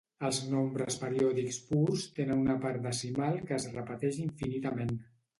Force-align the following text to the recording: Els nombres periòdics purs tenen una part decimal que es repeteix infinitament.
Els 0.27 0.37
nombres 0.51 0.95
periòdics 1.01 1.59
purs 1.67 2.05
tenen 2.19 2.41
una 2.45 2.55
part 2.63 2.79
decimal 2.85 3.37
que 3.51 3.55
es 3.59 3.67
repeteix 3.75 4.17
infinitament. 4.23 4.95